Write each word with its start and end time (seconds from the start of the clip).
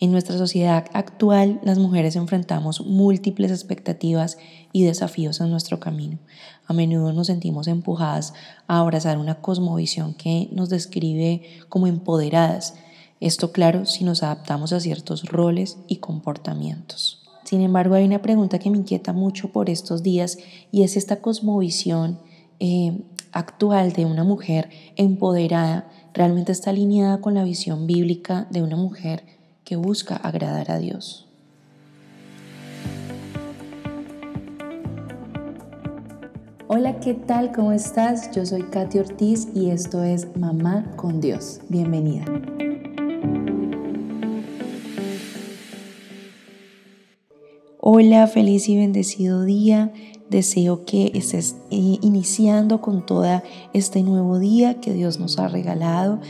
En 0.00 0.12
nuestra 0.12 0.38
sociedad 0.38 0.84
actual, 0.92 1.60
las 1.64 1.78
mujeres 1.78 2.14
enfrentamos 2.14 2.86
múltiples 2.86 3.50
expectativas 3.50 4.38
y 4.72 4.84
desafíos 4.84 5.40
en 5.40 5.50
nuestro 5.50 5.80
camino. 5.80 6.18
A 6.68 6.72
menudo 6.72 7.12
nos 7.12 7.26
sentimos 7.26 7.66
empujadas 7.66 8.32
a 8.68 8.78
abrazar 8.78 9.18
una 9.18 9.40
cosmovisión 9.40 10.14
que 10.14 10.48
nos 10.52 10.68
describe 10.68 11.42
como 11.68 11.88
empoderadas. 11.88 12.76
Esto 13.18 13.50
claro 13.50 13.86
si 13.86 14.04
nos 14.04 14.22
adaptamos 14.22 14.72
a 14.72 14.78
ciertos 14.78 15.24
roles 15.24 15.78
y 15.88 15.96
comportamientos. 15.96 17.24
Sin 17.42 17.60
embargo, 17.62 17.96
hay 17.96 18.04
una 18.04 18.22
pregunta 18.22 18.60
que 18.60 18.70
me 18.70 18.78
inquieta 18.78 19.12
mucho 19.12 19.50
por 19.50 19.68
estos 19.68 20.04
días 20.04 20.38
y 20.70 20.84
es 20.84 20.96
esta 20.96 21.20
cosmovisión 21.20 22.20
eh, 22.60 23.00
actual 23.32 23.92
de 23.94 24.04
una 24.04 24.22
mujer 24.22 24.70
empoderada 24.94 25.88
realmente 26.14 26.52
está 26.52 26.70
alineada 26.70 27.20
con 27.20 27.34
la 27.34 27.42
visión 27.42 27.86
bíblica 27.86 28.46
de 28.50 28.62
una 28.62 28.76
mujer 28.76 29.37
que 29.68 29.76
busca 29.76 30.16
agradar 30.16 30.70
a 30.70 30.78
Dios. 30.78 31.26
Hola, 36.68 37.00
¿qué 37.00 37.12
tal? 37.12 37.52
¿Cómo 37.52 37.72
estás? 37.72 38.30
Yo 38.34 38.46
soy 38.46 38.62
Katy 38.62 38.98
Ortiz 38.98 39.48
y 39.54 39.68
esto 39.68 40.02
es 40.02 40.34
Mamá 40.38 40.90
con 40.96 41.20
Dios. 41.20 41.60
Bienvenida. 41.68 42.24
Hola, 47.78 48.26
feliz 48.26 48.70
y 48.70 48.78
bendecido 48.78 49.44
día. 49.44 49.92
Deseo 50.30 50.86
que 50.86 51.10
estés 51.12 51.56
eh, 51.70 51.98
iniciando 52.00 52.80
con 52.80 53.04
todo 53.04 53.42
este 53.74 54.02
nuevo 54.02 54.38
día 54.38 54.80
que 54.80 54.94
Dios 54.94 55.20
nos 55.20 55.38
ha 55.38 55.48
regalado 55.48 56.20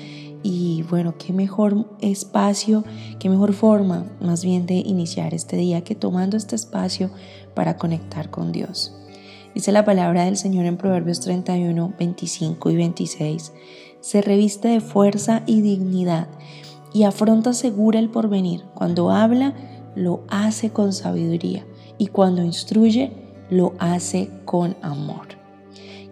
y 0.42 0.84
bueno, 0.88 1.14
qué 1.18 1.32
mejor 1.32 1.86
espacio, 2.00 2.84
qué 3.18 3.28
mejor 3.28 3.52
forma 3.52 4.06
más 4.20 4.44
bien 4.44 4.66
de 4.66 4.74
iniciar 4.74 5.34
este 5.34 5.56
día 5.56 5.82
que 5.82 5.94
tomando 5.94 6.36
este 6.36 6.56
espacio 6.56 7.10
para 7.54 7.76
conectar 7.76 8.30
con 8.30 8.52
Dios. 8.52 8.94
Dice 9.54 9.72
la 9.72 9.84
palabra 9.84 10.24
del 10.24 10.36
Señor 10.36 10.66
en 10.66 10.76
Proverbios 10.76 11.20
31, 11.20 11.94
25 11.98 12.70
y 12.70 12.76
26. 12.76 13.52
Se 14.00 14.22
reviste 14.22 14.68
de 14.68 14.80
fuerza 14.80 15.42
y 15.46 15.62
dignidad 15.62 16.28
y 16.92 17.02
afronta 17.02 17.52
segura 17.52 17.98
el 17.98 18.10
porvenir. 18.10 18.62
Cuando 18.74 19.10
habla, 19.10 19.54
lo 19.94 20.22
hace 20.28 20.70
con 20.70 20.92
sabiduría 20.92 21.66
y 21.98 22.06
cuando 22.08 22.42
instruye, 22.42 23.12
lo 23.50 23.74
hace 23.78 24.30
con 24.44 24.76
amor. 24.82 25.26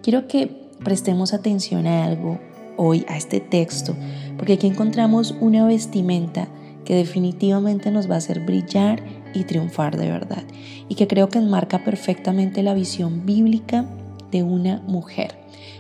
Quiero 0.03 0.27
que 0.27 0.69
prestemos 0.83 1.33
atención 1.33 1.86
a 1.86 2.05
algo 2.05 2.41
hoy 2.77 3.05
a 3.09 3.17
este 3.17 3.41
texto, 3.41 3.95
porque 4.37 4.55
aquí 4.55 4.67
encontramos 4.67 5.35
una 5.41 5.67
vestimenta 5.67 6.49
que 6.85 6.95
definitivamente 6.95 7.91
nos 7.91 8.09
va 8.09 8.15
a 8.15 8.19
hacer 8.19 8.41
brillar 8.41 9.03
y 9.35 9.45
triunfar 9.45 9.97
de 9.99 10.09
verdad, 10.11 10.45
y 10.89 10.95
que 10.95 11.07
creo 11.07 11.29
que 11.29 11.39
enmarca 11.39 11.85
perfectamente 11.85 12.63
la 12.63 12.75
visión 12.75 13.27
bíblica 13.27 13.85
de 14.31 14.43
una 14.43 14.83
mujer. 14.87 15.35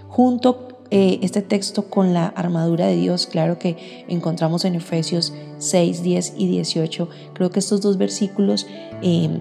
Junto 0.08 0.68
eh, 0.90 1.18
este 1.22 1.42
texto 1.42 1.90
con 1.90 2.12
la 2.12 2.26
armadura 2.26 2.86
de 2.86 2.96
Dios, 2.96 3.26
claro 3.26 3.58
que 3.58 4.04
encontramos 4.08 4.64
en 4.64 4.76
Efesios 4.76 5.32
6, 5.58 6.02
10 6.02 6.34
y 6.36 6.48
18, 6.48 7.08
creo 7.34 7.50
que 7.50 7.58
estos 7.58 7.80
dos 7.80 7.98
versículos 7.98 8.66
em, 9.02 9.40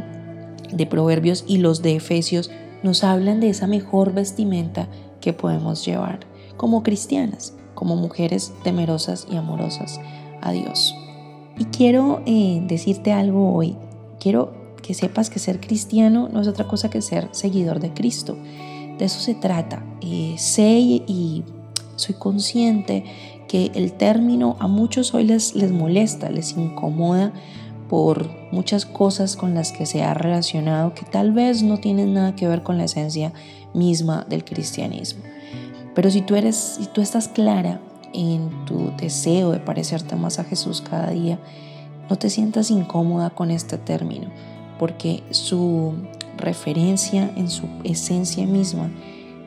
de 0.71 0.85
Proverbios 0.85 1.43
y 1.47 1.57
los 1.57 1.81
de 1.81 1.95
Efesios 1.95 2.49
nos 2.83 3.03
hablan 3.03 3.39
de 3.39 3.49
esa 3.49 3.67
mejor 3.67 4.13
vestimenta 4.13 4.87
que 5.21 5.33
podemos 5.33 5.85
llevar 5.85 6.19
como 6.57 6.83
cristianas, 6.83 7.53
como 7.73 7.95
mujeres 7.95 8.53
temerosas 8.63 9.27
y 9.31 9.35
amorosas 9.35 9.99
a 10.41 10.51
Dios. 10.51 10.95
Y 11.57 11.65
quiero 11.65 12.21
eh, 12.25 12.61
decirte 12.67 13.11
algo 13.11 13.53
hoy. 13.53 13.77
Quiero 14.19 14.53
que 14.81 14.93
sepas 14.93 15.29
que 15.29 15.39
ser 15.39 15.59
cristiano 15.59 16.29
no 16.31 16.41
es 16.41 16.47
otra 16.47 16.67
cosa 16.67 16.89
que 16.89 17.01
ser 17.01 17.29
seguidor 17.31 17.79
de 17.79 17.93
Cristo. 17.93 18.37
De 18.97 19.05
eso 19.05 19.19
se 19.19 19.33
trata. 19.35 19.83
Eh, 20.01 20.35
sé 20.37 20.77
y 20.79 21.43
soy 21.95 22.15
consciente 22.15 23.03
que 23.47 23.71
el 23.75 23.93
término 23.93 24.57
a 24.59 24.67
muchos 24.67 25.13
hoy 25.13 25.23
les, 25.23 25.55
les 25.55 25.71
molesta, 25.71 26.29
les 26.29 26.57
incomoda 26.57 27.31
por 27.89 28.29
muchas 28.51 28.85
cosas 28.85 29.35
con 29.35 29.53
las 29.53 29.71
que 29.71 29.85
se 29.85 30.03
ha 30.03 30.13
relacionado 30.13 30.93
que 30.93 31.05
tal 31.05 31.31
vez 31.31 31.61
no 31.61 31.77
tienen 31.77 32.13
nada 32.13 32.35
que 32.35 32.47
ver 32.47 32.63
con 32.63 32.77
la 32.77 32.85
esencia 32.85 33.31
misma 33.73 34.25
del 34.27 34.43
cristianismo. 34.43 35.23
Pero 35.95 36.11
si 36.11 36.21
tú 36.21 36.35
eres, 36.35 36.55
si 36.55 36.85
tú 36.85 37.01
estás 37.01 37.27
clara 37.27 37.79
en 38.13 38.65
tu 38.65 38.91
deseo 38.97 39.51
de 39.51 39.59
parecerte 39.59 40.15
más 40.15 40.37
a 40.37 40.43
Jesús 40.43 40.81
cada 40.81 41.09
día, 41.09 41.39
no 42.09 42.17
te 42.17 42.29
sientas 42.29 42.69
incómoda 42.69 43.31
con 43.31 43.49
este 43.49 43.77
término, 43.77 44.27
porque 44.77 45.23
su 45.31 45.93
referencia 46.37 47.31
en 47.35 47.49
su 47.49 47.67
esencia 47.83 48.45
misma 48.45 48.91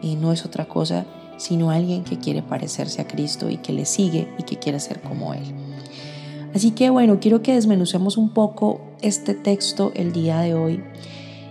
eh, 0.03 0.17
no 0.17 0.33
es 0.33 0.45
otra 0.45 0.65
cosa 0.67 1.07
sino 1.39 1.71
alguien 1.71 2.05
que 2.05 2.19
quiere 2.19 2.43
parecerse 2.43 3.01
a 3.01 3.07
Cristo 3.07 3.49
y 3.49 3.57
que 3.57 3.73
le 3.73 3.87
sigue 3.87 4.29
y 4.39 4.43
que 4.43 4.59
quiere 4.59 4.81
ser 4.81 5.01
como 5.01 5.33
Él. 5.33 5.45
Así 6.55 6.73
que 6.73 6.91
bueno, 6.91 7.19
quiero 7.21 7.43
que 7.43 7.55
desmenucemos 7.55 8.17
un 8.17 8.31
poco 8.31 8.81
este 9.01 9.35
texto 9.35 9.93
el 9.95 10.13
día 10.13 10.41
de 10.41 10.55
hoy 10.55 10.83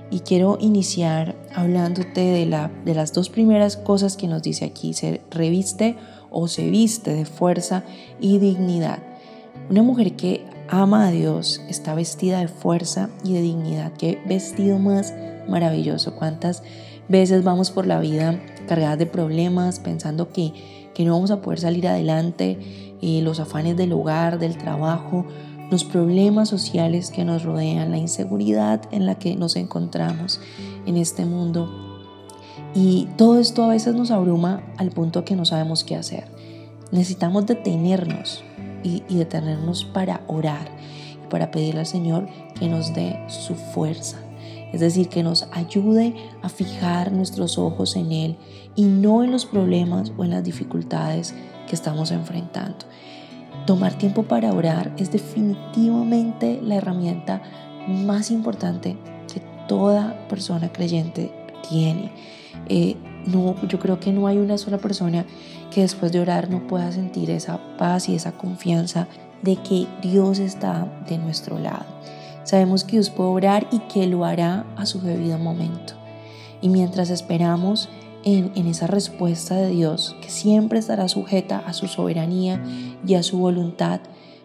y 0.09 0.21
quiero 0.21 0.57
iniciar 0.59 1.35
hablándote 1.53 2.21
de, 2.21 2.45
la, 2.45 2.71
de 2.85 2.93
las 2.93 3.13
dos 3.13 3.29
primeras 3.29 3.77
cosas 3.77 4.15
que 4.15 4.27
nos 4.27 4.41
dice 4.41 4.65
aquí. 4.65 4.93
Se 4.93 5.21
reviste 5.31 5.97
o 6.29 6.47
se 6.47 6.69
viste 6.69 7.13
de 7.13 7.25
fuerza 7.25 7.83
y 8.19 8.39
dignidad. 8.39 8.99
Una 9.69 9.83
mujer 9.83 10.15
que 10.15 10.45
ama 10.69 11.07
a 11.07 11.11
Dios 11.11 11.61
está 11.67 11.93
vestida 11.95 12.39
de 12.39 12.47
fuerza 12.47 13.09
y 13.23 13.33
de 13.33 13.41
dignidad. 13.41 13.91
Qué 13.97 14.19
vestido 14.25 14.79
más 14.79 15.13
maravilloso. 15.47 16.15
¿Cuántas 16.15 16.63
veces 17.07 17.43
vamos 17.43 17.71
por 17.71 17.85
la 17.85 17.99
vida 17.99 18.39
cargadas 18.67 18.99
de 18.99 19.05
problemas, 19.05 19.79
pensando 19.79 20.31
que, 20.31 20.53
que 20.93 21.05
no 21.05 21.13
vamos 21.13 21.31
a 21.31 21.41
poder 21.41 21.59
salir 21.59 21.87
adelante, 21.87 22.57
eh, 23.01 23.21
los 23.21 23.39
afanes 23.39 23.77
del 23.77 23.93
hogar, 23.93 24.39
del 24.39 24.57
trabajo, 24.57 25.25
los 25.69 25.83
problemas 25.83 26.49
sociales 26.49 27.11
que 27.11 27.25
nos 27.25 27.43
rodean, 27.43 27.91
la 27.91 27.97
inseguridad 27.97 28.81
en 28.91 29.05
la 29.05 29.15
que 29.15 29.35
nos 29.35 29.55
encontramos 29.55 30.39
en 30.85 30.97
este 30.97 31.25
mundo. 31.25 31.69
Y 32.73 33.07
todo 33.17 33.39
esto 33.39 33.63
a 33.63 33.69
veces 33.69 33.95
nos 33.95 34.11
abruma 34.11 34.63
al 34.77 34.91
punto 34.91 35.25
que 35.25 35.35
no 35.35 35.45
sabemos 35.45 35.83
qué 35.83 35.95
hacer. 35.95 36.25
Necesitamos 36.91 37.45
detenernos 37.45 38.43
y, 38.83 39.01
detenernos 39.09 39.83
para 39.83 40.21
orar 40.27 40.69
y 41.23 41.29
para 41.29 41.51
pedirle 41.51 41.81
al 41.81 41.85
Señor 41.85 42.27
que 42.57 42.67
nos 42.69 42.93
dé 42.93 43.19
su 43.27 43.55
fuerza. 43.55 44.17
Es 44.71 44.81
decir, 44.81 45.09
que 45.09 45.23
nos 45.23 45.47
ayude 45.51 46.15
a 46.41 46.49
fijar 46.49 47.11
nuestros 47.11 47.57
ojos 47.57 47.95
en 47.95 48.11
Él 48.11 48.37
y 48.75 48.83
no 48.83 49.23
en 49.23 49.31
los 49.31 49.45
problemas 49.45 50.11
o 50.17 50.23
en 50.23 50.31
las 50.31 50.43
dificultades 50.43 51.33
que 51.67 51.75
estamos 51.75 52.11
enfrentando. 52.11 52.85
Tomar 53.67 53.95
tiempo 53.95 54.23
para 54.23 54.53
orar 54.53 54.93
es 54.97 55.11
definitivamente 55.11 56.61
la 56.63 56.75
herramienta 56.75 57.41
más 57.85 58.31
importante 58.31 58.95
que 59.31 59.41
toda 59.67 60.25
persona 60.29 60.71
creyente 60.71 61.33
tiene. 61.67 62.13
Eh, 62.69 62.95
no, 63.25 63.55
yo 63.67 63.77
creo 63.77 63.99
que 63.99 64.13
no 64.13 64.27
hay 64.27 64.37
una 64.37 64.57
sola 64.57 64.77
persona 64.77 65.25
que 65.69 65.81
después 65.81 66.13
de 66.13 66.21
orar 66.21 66.49
no 66.49 66.65
pueda 66.65 66.93
sentir 66.93 67.29
esa 67.29 67.59
paz 67.77 68.07
y 68.07 68.15
esa 68.15 68.31
confianza 68.31 69.09
de 69.41 69.57
que 69.57 69.85
Dios 70.01 70.39
está 70.39 70.87
de 71.09 71.17
nuestro 71.17 71.59
lado. 71.59 71.85
Sabemos 72.45 72.85
que 72.85 72.93
Dios 72.93 73.09
puede 73.09 73.31
orar 73.31 73.67
y 73.69 73.79
que 73.79 74.07
lo 74.07 74.23
hará 74.23 74.65
a 74.77 74.85
su 74.85 75.01
debido 75.01 75.37
momento. 75.39 75.91
Y 76.61 76.69
mientras 76.69 77.09
esperamos, 77.09 77.89
en, 78.27 78.67
esa 78.67 78.87
respuesta 78.87 79.55
de 79.55 79.69
Dios, 79.69 80.17
que 80.21 80.29
siempre 80.29 80.79
estará 80.79 81.07
sujeta 81.07 81.59
a 81.59 81.71
su 81.71 81.87
soberanía 81.87 82.61
y 83.05 83.13
a 83.13 83.23
su 83.23 83.37
voluntad, 83.37 84.01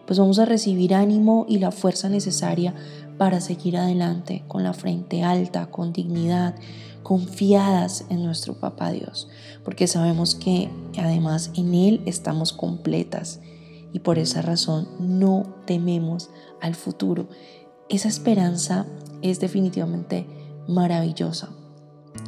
pues 0.07 0.17
vamos 0.19 0.39
a 0.39 0.45
recibir 0.45 0.93
ánimo 0.93 1.45
y 1.49 1.59
la 1.59 1.71
fuerza 1.71 2.07
necesaria 2.07 2.73
para 3.17 3.41
seguir 3.41 3.75
adelante 3.75 4.45
con 4.47 4.63
la 4.63 4.73
frente 4.73 5.23
alta, 5.23 5.69
con 5.69 5.91
dignidad, 5.91 6.55
confiadas 7.03 8.05
en 8.09 8.23
nuestro 8.23 8.53
Papá 8.53 8.91
Dios, 8.91 9.27
porque 9.65 9.87
sabemos 9.87 10.35
que 10.35 10.69
además 10.97 11.51
en 11.53 11.73
Él 11.73 12.01
estamos 12.05 12.53
completas 12.53 13.41
y 13.91 13.99
por 13.99 14.17
esa 14.17 14.41
razón 14.41 14.87
no 14.99 15.43
tememos 15.65 16.29
al 16.61 16.75
futuro. 16.75 17.27
Esa 17.89 18.07
esperanza 18.07 18.85
es 19.21 19.41
definitivamente 19.41 20.25
maravillosa 20.69 21.49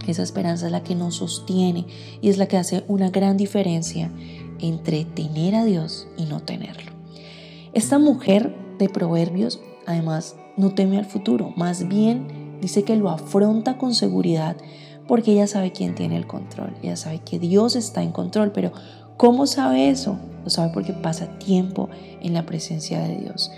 esa 0.07 0.23
esperanza 0.23 0.67
es 0.67 0.71
la 0.71 0.83
que 0.83 0.95
nos 0.95 1.15
sostiene 1.15 1.85
y 2.21 2.29
es 2.29 2.37
la 2.37 2.47
que 2.47 2.57
hace 2.57 2.83
una 2.87 3.09
gran 3.09 3.37
diferencia 3.37 4.11
entre 4.59 5.05
tener 5.05 5.55
a 5.55 5.65
Dios 5.65 6.07
y 6.17 6.25
no 6.25 6.39
tenerlo. 6.41 6.91
Esta 7.73 7.99
mujer 7.99 8.55
de 8.79 8.89
Proverbios, 8.89 9.59
además, 9.85 10.35
no 10.57 10.73
teme 10.73 10.97
al 10.97 11.05
futuro, 11.05 11.51
más 11.55 11.87
bien 11.87 12.59
dice 12.61 12.83
que 12.83 12.95
lo 12.95 13.09
afronta 13.09 13.77
con 13.77 13.93
seguridad 13.93 14.55
porque 15.07 15.33
ella 15.33 15.47
sabe 15.47 15.71
quién 15.71 15.93
tiene 15.93 16.17
el 16.17 16.25
control, 16.25 16.75
ella 16.81 16.95
sabe 16.95 17.19
que 17.19 17.37
Dios 17.37 17.75
está 17.75 18.01
en 18.01 18.11
control, 18.11 18.51
pero 18.51 18.71
¿cómo 19.17 19.45
sabe 19.45 19.89
eso? 19.89 20.17
Lo 20.43 20.49
sabe 20.49 20.71
porque 20.73 20.93
pasa 20.93 21.37
tiempo 21.37 21.89
en 22.21 22.33
la 22.33 22.45
presencia 22.45 22.99
de 22.99 23.17
Dios. 23.17 23.51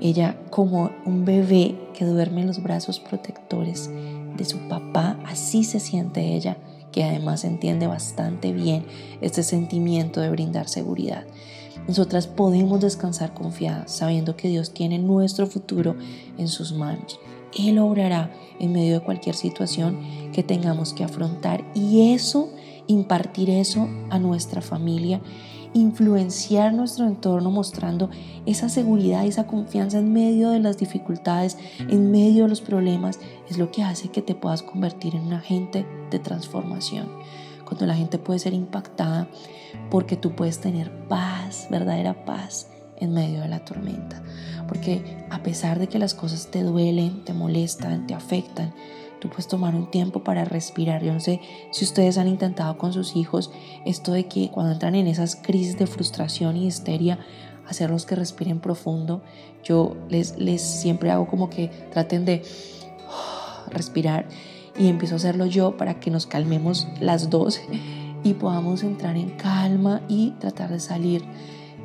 ella 0.00 0.36
como 0.50 0.90
un 1.06 1.24
bebé 1.24 1.74
que 1.94 2.04
duerme 2.04 2.42
en 2.42 2.48
los 2.48 2.62
brazos 2.62 3.00
protectores 3.00 3.90
de 4.36 4.44
su 4.44 4.58
papá, 4.68 5.18
así 5.26 5.64
se 5.64 5.80
siente 5.80 6.34
ella, 6.34 6.56
que 6.92 7.04
además 7.04 7.44
entiende 7.44 7.86
bastante 7.86 8.52
bien 8.52 8.86
este 9.20 9.42
sentimiento 9.42 10.20
de 10.20 10.30
brindar 10.30 10.68
seguridad. 10.68 11.24
Nosotras 11.86 12.26
podemos 12.26 12.80
descansar 12.80 13.34
confiadas 13.34 13.92
sabiendo 13.92 14.36
que 14.36 14.48
Dios 14.48 14.72
tiene 14.72 14.98
nuestro 14.98 15.46
futuro 15.46 15.96
en 16.38 16.48
sus 16.48 16.72
manos. 16.72 17.20
Él 17.56 17.78
obrará 17.78 18.30
en 18.58 18.72
medio 18.72 18.94
de 18.94 19.04
cualquier 19.04 19.34
situación 19.34 19.98
que 20.32 20.42
tengamos 20.42 20.92
que 20.92 21.04
afrontar 21.04 21.64
y 21.74 22.12
eso, 22.12 22.50
impartir 22.86 23.50
eso 23.50 23.88
a 24.10 24.18
nuestra 24.18 24.60
familia 24.60 25.20
influenciar 25.76 26.72
nuestro 26.72 27.06
entorno 27.06 27.50
mostrando 27.50 28.08
esa 28.46 28.68
seguridad 28.68 29.24
y 29.24 29.28
esa 29.28 29.46
confianza 29.46 29.98
en 29.98 30.12
medio 30.12 30.50
de 30.50 30.60
las 30.60 30.78
dificultades, 30.78 31.58
en 31.78 32.10
medio 32.10 32.44
de 32.44 32.48
los 32.48 32.62
problemas, 32.62 33.20
es 33.48 33.58
lo 33.58 33.70
que 33.70 33.82
hace 33.82 34.08
que 34.08 34.22
te 34.22 34.34
puedas 34.34 34.62
convertir 34.62 35.14
en 35.14 35.26
un 35.26 35.34
agente 35.34 35.86
de 36.10 36.18
transformación. 36.18 37.08
Cuando 37.64 37.84
la 37.86 37.94
gente 37.94 38.18
puede 38.18 38.38
ser 38.38 38.54
impactada 38.54 39.28
porque 39.90 40.16
tú 40.16 40.34
puedes 40.34 40.60
tener 40.60 40.90
paz, 41.08 41.66
verdadera 41.70 42.24
paz 42.24 42.68
en 42.96 43.12
medio 43.12 43.40
de 43.40 43.48
la 43.48 43.64
tormenta. 43.64 44.22
Porque 44.68 45.26
a 45.30 45.42
pesar 45.42 45.78
de 45.78 45.88
que 45.88 45.98
las 45.98 46.14
cosas 46.14 46.50
te 46.50 46.62
duelen, 46.62 47.24
te 47.24 47.34
molestan, 47.34 48.06
te 48.06 48.14
afectan, 48.14 48.72
tú 49.20 49.28
puedes 49.28 49.48
tomar 49.48 49.74
un 49.74 49.90
tiempo 49.90 50.22
para 50.22 50.44
respirar. 50.44 51.02
Yo 51.02 51.12
no 51.12 51.20
sé 51.20 51.40
si 51.70 51.84
ustedes 51.84 52.18
han 52.18 52.28
intentado 52.28 52.78
con 52.78 52.92
sus 52.92 53.16
hijos 53.16 53.50
esto 53.84 54.12
de 54.12 54.26
que 54.26 54.50
cuando 54.50 54.72
entran 54.72 54.94
en 54.94 55.06
esas 55.06 55.36
crisis 55.36 55.78
de 55.78 55.86
frustración 55.86 56.56
y 56.56 56.66
histeria, 56.66 57.18
hacerlos 57.66 58.06
que 58.06 58.14
respiren 58.14 58.60
profundo. 58.60 59.22
Yo 59.64 59.96
les, 60.08 60.38
les 60.38 60.62
siempre 60.62 61.10
hago 61.10 61.26
como 61.26 61.50
que 61.50 61.68
traten 61.92 62.24
de 62.24 62.42
respirar 63.70 64.26
y 64.78 64.88
empiezo 64.88 65.14
a 65.14 65.16
hacerlo 65.16 65.46
yo 65.46 65.76
para 65.76 65.98
que 66.00 66.10
nos 66.10 66.26
calmemos 66.26 66.86
las 67.00 67.30
dos 67.30 67.60
y 68.22 68.34
podamos 68.34 68.82
entrar 68.82 69.16
en 69.16 69.30
calma 69.30 70.02
y 70.08 70.32
tratar 70.32 70.70
de 70.70 70.80
salir 70.80 71.24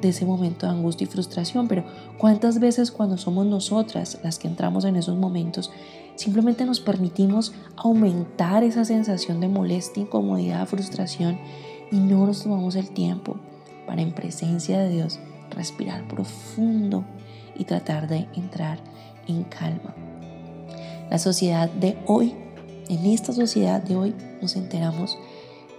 de 0.01 0.09
ese 0.09 0.25
momento 0.25 0.65
de 0.65 0.71
angustia 0.71 1.05
y 1.05 1.07
frustración. 1.07 1.67
Pero 1.67 1.85
¿cuántas 2.17 2.59
veces 2.59 2.91
cuando 2.91 3.17
somos 3.17 3.45
nosotras 3.45 4.19
las 4.23 4.39
que 4.39 4.47
entramos 4.47 4.85
en 4.85 4.95
esos 4.95 5.17
momentos 5.17 5.71
Simplemente 6.15 6.65
nos 6.65 6.79
permitimos 6.79 7.53
aumentar 7.75 8.63
esa 8.63 8.85
sensación 8.85 9.39
de 9.39 9.47
molestia, 9.47 10.03
incomodidad, 10.03 10.67
frustración 10.67 11.39
y 11.91 11.97
no 11.97 12.25
nos 12.25 12.43
tomamos 12.43 12.75
el 12.75 12.89
tiempo 12.89 13.37
para 13.87 14.01
en 14.01 14.13
presencia 14.13 14.79
de 14.79 14.89
Dios 14.89 15.19
respirar 15.49 16.07
profundo 16.07 17.03
y 17.55 17.65
tratar 17.65 18.07
de 18.07 18.27
entrar 18.35 18.79
en 19.27 19.43
calma. 19.43 19.95
La 21.09 21.19
sociedad 21.19 21.69
de 21.69 21.97
hoy, 22.07 22.33
en 22.87 23.05
esta 23.05 23.33
sociedad 23.33 23.81
de 23.83 23.95
hoy, 23.95 24.15
nos 24.41 24.55
enteramos 24.55 25.17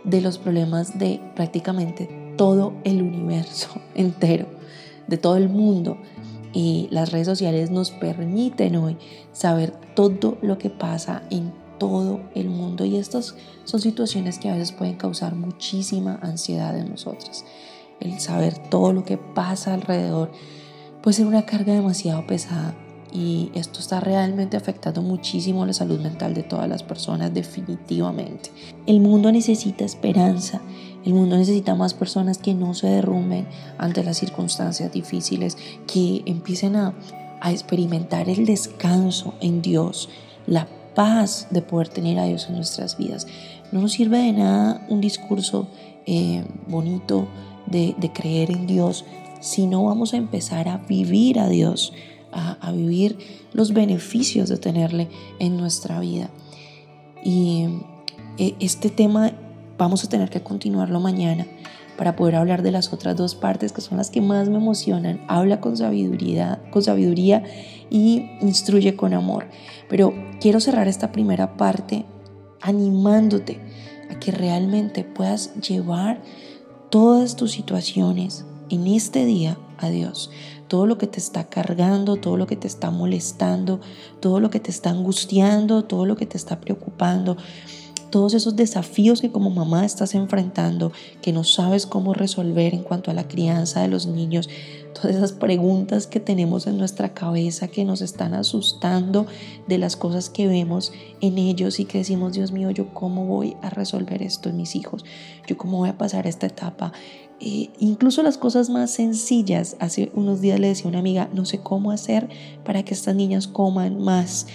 de 0.05 0.20
los 0.20 0.38
problemas 0.38 0.99
de 0.99 1.20
prácticamente 1.34 2.34
todo 2.37 2.75
el 2.84 3.02
universo 3.02 3.69
entero, 3.94 4.46
de 5.06 5.17
todo 5.17 5.37
el 5.37 5.49
mundo, 5.49 5.96
y 6.52 6.88
las 6.90 7.12
redes 7.12 7.26
sociales 7.26 7.70
nos 7.70 7.90
permiten 7.90 8.76
hoy 8.76 8.96
saber 9.32 9.72
todo 9.94 10.38
lo 10.43 10.58
que 10.58 10.70
pasa 10.70 11.22
en 11.31 11.52
todo 11.78 12.20
el 12.34 12.49
mundo 12.49 12.84
y 12.84 12.96
estas 12.96 13.34
son 13.64 13.81
situaciones 13.81 14.38
que 14.38 14.49
a 14.49 14.54
veces 14.54 14.72
pueden 14.72 14.96
causar 14.96 15.34
muchísima 15.34 16.19
ansiedad 16.22 16.78
en 16.78 16.90
nosotros. 16.90 17.44
El 18.00 18.20
saber 18.20 18.56
todo 18.69 18.93
lo 18.93 19.04
que 19.04 19.16
pasa 19.16 19.75
alrededor 19.75 20.31
puede 21.02 21.16
ser 21.16 21.26
una 21.26 21.44
carga 21.44 21.72
demasiado 21.72 22.26
pesada 22.26 22.75
y 23.12 23.50
esto 23.55 23.81
está 23.81 24.00
realmente 24.00 24.56
afectando 24.56 25.02
muchísimo 25.02 25.66
la 25.66 25.72
salud 25.72 26.00
mental 26.00 26.34
de 26.34 26.43
todas 26.43 26.69
las 26.69 26.82
personas 26.82 27.34
definitivamente. 27.34 28.50
El 28.87 29.00
mundo 29.00 29.31
necesita 29.31 29.84
esperanza, 29.84 30.60
el 31.04 31.14
mundo 31.14 31.37
necesita 31.37 31.75
más 31.75 31.94
personas 31.94 32.38
que 32.38 32.54
no 32.54 32.75
se 32.75 32.87
derrumben 32.87 33.46
ante 33.78 34.04
las 34.04 34.19
circunstancias 34.19 34.93
difíciles, 34.93 35.56
que 35.87 36.22
empiecen 36.26 36.76
a, 36.76 36.94
experimentar 37.44 38.28
el 38.28 38.46
descanso 38.46 39.34
en 39.40 39.62
Dios, 39.62 40.08
la 40.46 40.69
paz 40.94 41.49
de 41.50 41.60
poder 41.60 41.88
tener 41.88 42.20
a 42.20 42.25
Dios 42.25 42.46
en 42.49 42.54
nuestras 42.54 42.96
vidas. 42.96 43.26
No 43.72 43.81
nos 43.81 43.93
sirve 43.93 44.19
de 44.19 44.32
nada 44.32 44.87
un 44.88 45.00
discurso 45.00 45.66
eh, 46.06 46.44
bonito 46.69 47.26
de, 47.66 47.96
creer 48.14 48.52
en 48.52 48.69
Dios 48.69 49.05
si 49.40 49.66
no 49.66 49.82
vamos 49.82 50.14
a 50.14 50.19
empezar 50.19 50.69
a 50.69 50.76
vivir 50.76 51.40
a 51.40 51.48
Dios 51.48 51.93
a, 52.31 52.72
vivir 52.72 53.19
los 53.52 53.72
beneficios 53.72 54.48
de 54.48 54.56
tenerle 54.56 55.08
en 55.38 55.56
nuestra 55.56 56.00
vida. 56.00 56.31
Y 57.25 57.66
eh, 58.38 58.55
este 58.60 58.88
tema 58.88 59.32
vamos 59.82 60.05
a 60.05 60.08
tener 60.08 60.31
que 60.31 60.43
continuarlo 60.43 61.00
mañana 61.00 61.44
para 61.96 62.14
poder 62.14 62.37
hablar 62.37 62.62
de 62.62 62.70
las 62.70 62.93
otras 62.93 63.17
dos 63.17 63.34
partes 63.34 63.73
que 63.73 63.81
son 63.81 63.99
las 63.99 64.11
que 64.11 64.20
más 64.20 64.49
me 64.49 64.58
emocionan. 64.58 65.20
Habla 65.26 65.61
con 65.61 65.76
sabiduría, 65.76 66.62
con 66.70 66.84
sabiduría 66.84 67.43
y 67.90 68.31
instruye 68.40 68.94
con 68.94 69.12
amor. 69.12 69.49
Pero 69.88 70.14
quiero 70.40 70.61
cerrar 70.61 70.87
esta 70.87 71.11
primera 71.11 71.56
parte 71.56 72.06
animándote 72.61 73.61
a 74.08 74.20
que 74.20 74.31
realmente 74.31 75.02
puedas 75.02 75.52
llevar 75.56 76.23
todas 76.88 77.34
tus 77.34 77.50
situaciones 77.50 78.44
en 78.70 78.87
este 78.87 79.25
día 79.25 79.58
a 79.79 79.88
Dios 79.90 80.31
todo 80.73 80.87
lo 80.87 80.96
que 80.96 81.06
te 81.06 81.19
está 81.19 81.44
cargando, 81.50 82.17
todo 82.17 82.38
lo 82.38 82.46
que 82.46 82.56
te 82.56 82.67
está 82.67 82.90
molestando, 82.90 83.82
todo 84.20 84.40
lo 84.40 84.49
que 84.49 84.58
te 84.58 84.70
está 84.70 84.88
angustiando, 84.88 85.84
todo 85.84 86.06
lo 86.06 86.17
que 86.17 86.25
te 86.25 86.38
está 86.38 86.61
preocupando, 86.62 87.37
todos 88.12 88.34
esos 88.34 88.54
desafíos 88.54 89.20
que 89.20 89.32
como 89.32 89.50
mamá 89.50 89.84
estás 89.84 90.14
enfrentando, 90.14 90.92
que 91.22 91.32
no 91.32 91.42
sabes 91.42 91.86
cómo 91.86 92.12
resolver 92.12 92.74
en 92.74 92.84
cuanto 92.84 93.10
a 93.10 93.14
la 93.14 93.26
crianza 93.26 93.80
de 93.80 93.88
los 93.88 94.06
niños, 94.06 94.48
todas 94.92 95.16
esas 95.16 95.32
preguntas 95.32 96.06
que 96.06 96.20
tenemos 96.20 96.66
en 96.66 96.76
nuestra 96.76 97.14
cabeza 97.14 97.68
que 97.68 97.84
nos 97.86 98.02
están 98.02 98.34
asustando 98.34 99.26
de 99.66 99.78
las 99.78 99.96
cosas 99.96 100.28
que 100.28 100.46
vemos 100.46 100.92
en 101.22 101.38
ellos 101.38 101.80
y 101.80 101.86
que 101.86 101.98
decimos, 101.98 102.34
Dios 102.34 102.52
mío, 102.52 102.70
yo 102.70 102.92
cómo 102.92 103.26
voy 103.26 103.56
a 103.62 103.70
resolver 103.70 104.22
esto 104.22 104.50
en 104.50 104.58
mis 104.58 104.76
hijos, 104.76 105.04
yo 105.46 105.56
cómo 105.56 105.78
voy 105.78 105.88
a 105.88 105.96
pasar 105.98 106.26
esta 106.26 106.46
etapa 106.46 106.92
eh, 107.44 107.70
incluso 107.80 108.22
las 108.22 108.38
cosas 108.38 108.70
más 108.70 108.92
sencillas. 108.92 109.76
Hace 109.80 110.12
unos 110.14 110.40
días 110.40 110.60
le 110.60 110.68
decía 110.68 110.84
a 110.84 110.90
una 110.90 111.00
amiga, 111.00 111.28
no 111.34 111.44
sé 111.44 111.58
cómo 111.58 111.90
hacer 111.90 112.28
para 112.64 112.84
que 112.84 112.94
estas 112.94 113.16
niñas 113.16 113.48
coman 113.48 113.98
más. 113.98 114.46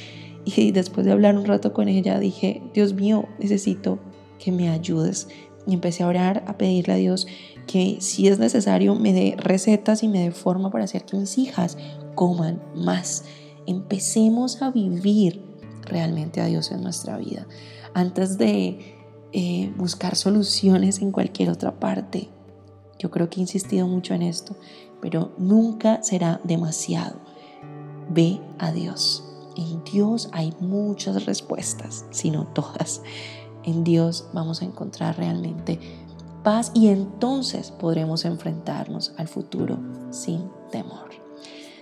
Y 0.56 0.72
después 0.72 1.06
de 1.06 1.12
hablar 1.12 1.38
un 1.38 1.46
rato 1.46 1.74
con 1.74 1.90
ella, 1.90 2.20
dije, 2.20 2.62
Dios 2.74 2.94
mío, 2.94 3.26
necesito 3.38 4.00
que 4.40 4.54
me 4.54 4.70
ayudes. 4.70 5.28
Y 5.66 5.74
empecé 5.74 6.04
a 6.04 6.08
orar, 6.08 6.46
a 6.48 6.58
pedirle 6.58 6.94
a 6.94 6.98
Dios 6.98 7.28
que 7.68 7.98
si 8.00 8.30
es 8.30 8.40
necesario 8.40 8.96
me 8.96 9.12
dé 9.12 9.36
recetas 9.38 10.04
y 10.04 10.08
me 10.08 10.22
dé 10.22 10.32
forma 10.32 10.72
para 10.72 10.86
hacer 10.86 11.04
que 11.04 11.18
mis 11.18 11.38
hijas 11.38 11.78
coman 12.16 12.64
más. 12.74 13.26
Empecemos 13.66 14.62
a 14.62 14.72
vivir 14.72 15.44
realmente 15.82 16.40
a 16.40 16.46
Dios 16.46 16.72
en 16.72 16.82
nuestra 16.82 17.18
vida 17.18 17.46
antes 17.94 18.38
de 18.38 18.96
eh, 19.34 19.74
buscar 19.76 20.16
soluciones 20.16 21.02
en 21.02 21.12
cualquier 21.12 21.50
otra 21.50 21.78
parte. 21.78 22.30
Yo 23.00 23.12
creo 23.12 23.30
que 23.30 23.40
he 23.40 23.42
insistido 23.42 23.86
mucho 23.86 24.14
en 24.14 24.22
esto, 24.22 24.56
pero 25.02 25.34
nunca 25.38 26.02
será 26.04 26.40
demasiado. 26.46 27.20
Ve 28.10 28.40
a 28.60 28.72
Dios. 28.72 29.27
En 29.58 29.84
Dios 29.84 30.30
hay 30.34 30.54
muchas 30.60 31.26
respuestas, 31.26 32.06
si 32.12 32.30
no 32.30 32.46
todas. 32.48 33.02
En 33.64 33.84
Dios 33.84 34.30
vamos 34.32 34.62
a 34.62 34.66
encontrar 34.66 35.18
realmente 35.18 35.80
paz 36.44 36.72
y 36.74 36.88
entonces 36.88 37.72
podremos 37.72 38.24
enfrentarnos 38.24 39.14
al 39.18 39.28
futuro 39.28 39.80
sin 40.12 40.50
temor. 40.72 41.10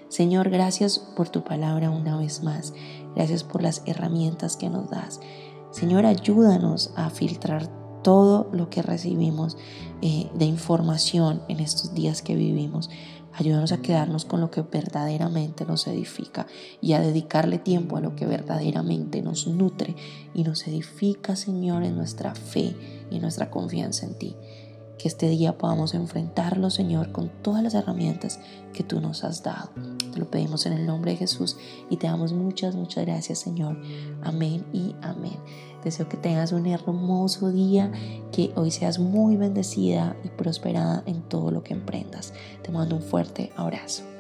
Señor, 0.07 0.49
gracias 0.49 0.99
por 1.17 1.27
tu 1.27 1.43
palabra 1.43 1.89
una 1.89 2.17
vez 2.17 2.41
más. 2.41 2.73
Gracias 3.15 3.43
por 3.43 3.61
las 3.61 3.83
herramientas 3.85 4.55
que 4.55 4.69
nos 4.69 4.89
das. 4.89 5.19
Señor, 5.71 6.05
ayúdanos 6.05 6.93
a 6.95 7.09
filtrar 7.09 7.67
todo 8.01 8.47
lo 8.53 8.69
que 8.69 8.81
recibimos 8.81 9.57
eh, 10.01 10.29
de 10.33 10.45
información 10.45 11.41
en 11.49 11.59
estos 11.59 11.93
días 11.93 12.21
que 12.21 12.35
vivimos. 12.35 12.89
Ayúdanos 13.37 13.73
a 13.73 13.81
quedarnos 13.81 14.23
con 14.23 14.39
lo 14.39 14.49
que 14.49 14.61
verdaderamente 14.61 15.65
nos 15.65 15.87
edifica 15.87 16.47
y 16.81 16.93
a 16.93 17.01
dedicarle 17.01 17.57
tiempo 17.57 17.97
a 17.97 18.01
lo 18.01 18.15
que 18.15 18.25
verdaderamente 18.25 19.21
nos 19.21 19.47
nutre 19.47 19.95
y 20.33 20.43
nos 20.43 20.65
edifica, 20.67 21.35
Señor, 21.35 21.83
en 21.83 21.97
nuestra 21.97 22.33
fe 22.33 22.75
y 23.11 23.19
nuestra 23.19 23.51
confianza 23.51 24.05
en 24.05 24.17
ti. 24.17 24.35
Que 24.97 25.07
este 25.07 25.29
día 25.29 25.57
podamos 25.57 25.93
enfrentarlo, 25.93 26.69
Señor, 26.69 27.11
con 27.11 27.29
todas 27.41 27.61
las 27.61 27.73
herramientas 27.73 28.39
que 28.73 28.83
tú 28.83 29.01
nos 29.01 29.23
has 29.23 29.43
dado. 29.43 29.69
Te 30.13 30.19
lo 30.19 30.29
pedimos 30.29 30.65
en 30.65 30.73
el 30.73 30.85
nombre 30.85 31.11
de 31.11 31.17
Jesús 31.17 31.57
y 31.89 31.97
te 31.97 32.07
damos 32.07 32.33
muchas, 32.33 32.75
muchas 32.75 33.05
gracias, 33.05 33.39
Señor. 33.39 33.77
Amén 34.23 34.65
y 34.73 34.95
amén. 35.01 35.37
Deseo 35.83 36.09
que 36.09 36.17
tengas 36.17 36.51
un 36.51 36.65
hermoso 36.65 37.51
día, 37.51 37.91
que 38.31 38.51
hoy 38.55 38.71
seas 38.71 38.97
muy 38.97 39.37
bendecida 39.37 40.15
y 40.23 40.29
prosperada 40.29 41.03
en 41.05 41.21
todo 41.21 41.51
lo 41.51 41.63
que 41.63 41.73
emprendas. 41.73 42.33
Te 42.63 42.71
mando 42.71 42.95
un 42.95 43.03
fuerte 43.03 43.51
abrazo. 43.55 44.14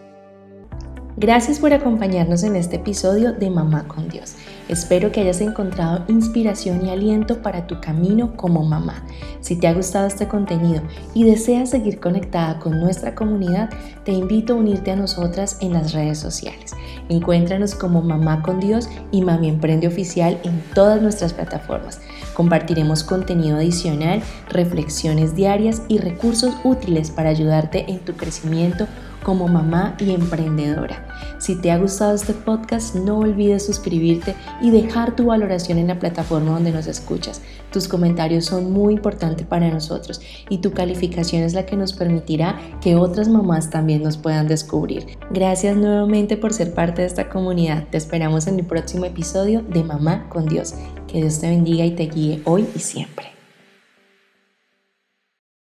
Gracias 1.17 1.59
por 1.59 1.71
acompañarnos 1.71 2.43
en 2.43 2.57
este 2.57 2.75
episodio 2.75 3.31
de 3.31 3.49
Mamá 3.49 3.87
con 3.87 4.09
Dios. 4.09 4.35
Espero 4.67 5.13
que 5.13 5.21
hayas 5.21 5.39
encontrado 5.39 6.03
inspiración 6.09 6.85
y 6.85 6.89
aliento 6.89 7.41
para 7.41 7.67
tu 7.67 7.79
camino 7.79 8.35
como 8.35 8.65
mamá. 8.65 9.01
Si 9.39 9.55
te 9.55 9.69
ha 9.69 9.73
gustado 9.73 10.07
este 10.07 10.27
contenido 10.27 10.81
y 11.13 11.23
deseas 11.23 11.69
seguir 11.69 12.01
conectada 12.01 12.59
con 12.59 12.81
nuestra 12.81 13.15
comunidad, 13.15 13.69
te 14.03 14.11
invito 14.11 14.53
a 14.53 14.55
unirte 14.57 14.91
a 14.91 14.97
nosotras 14.97 15.57
en 15.61 15.71
las 15.71 15.93
redes 15.93 16.19
sociales. 16.19 16.73
Encuéntranos 17.07 17.75
como 17.75 18.01
Mamá 18.01 18.41
con 18.41 18.59
Dios 18.59 18.89
y 19.11 19.21
Mami 19.21 19.47
Emprende 19.47 19.87
Oficial 19.87 20.37
en 20.43 20.61
todas 20.73 21.01
nuestras 21.01 21.31
plataformas. 21.31 22.01
Compartiremos 22.33 23.05
contenido 23.05 23.55
adicional, 23.55 24.21
reflexiones 24.49 25.33
diarias 25.33 25.83
y 25.87 25.99
recursos 25.99 26.55
útiles 26.65 27.09
para 27.09 27.29
ayudarte 27.29 27.89
en 27.89 27.99
tu 27.99 28.17
crecimiento 28.17 28.85
como 29.25 29.47
mamá 29.47 29.97
y 29.99 30.11
emprendedora. 30.11 31.03
Si 31.39 31.55
te 31.55 31.71
ha 31.71 31.79
gustado 31.79 32.13
este 32.13 32.33
podcast, 32.33 32.95
no 32.95 33.17
olvides 33.17 33.65
suscribirte 33.65 34.35
y 34.61 34.69
dejar 34.69 35.15
tu 35.15 35.25
valoración 35.25 35.79
en 35.79 35.87
la 35.87 35.99
plataforma 35.99 36.51
donde 36.51 36.71
nos 36.71 36.85
escuchas. 36.85 37.41
Tus 37.71 37.87
comentarios 37.87 38.45
son 38.45 38.71
muy 38.71 38.93
importantes 38.93 39.45
para 39.47 39.69
nosotros 39.69 40.21
y 40.47 40.59
tu 40.59 40.71
calificación 40.71 41.41
es 41.41 41.55
la 41.55 41.65
que 41.65 41.75
nos 41.75 41.93
permitirá 41.93 42.57
que 42.81 42.95
otras 42.95 43.27
mamás 43.27 43.71
también 43.71 44.03
nos 44.03 44.15
puedan 44.15 44.47
descubrir. 44.47 45.17
Gracias 45.31 45.75
nuevamente 45.75 46.37
por 46.37 46.53
ser 46.53 46.73
parte 46.73 47.01
de 47.01 47.07
esta 47.07 47.27
comunidad. 47.27 47.87
Te 47.89 47.97
esperamos 47.97 48.45
en 48.45 48.59
el 48.59 48.65
próximo 48.65 49.05
episodio 49.05 49.63
de 49.63 49.83
Mamá 49.83 50.29
con 50.29 50.45
Dios. 50.45 50.75
Que 51.07 51.17
Dios 51.17 51.39
te 51.39 51.49
bendiga 51.49 51.83
y 51.83 51.95
te 51.95 52.03
guíe 52.03 52.41
hoy 52.45 52.67
y 52.75 52.79
siempre. 52.79 53.34